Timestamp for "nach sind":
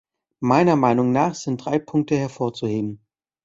1.11-1.63